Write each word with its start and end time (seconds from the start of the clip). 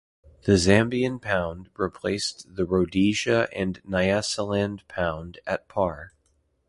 The 0.45 0.53
Zambian 0.53 1.21
pound 1.21 1.69
replaced 1.77 2.55
the 2.55 2.65
Rhodesia 2.65 3.47
and 3.55 3.79
Nyasaland 3.83 4.87
pound 4.87 5.37
at 5.45 5.67
par. 5.67 6.13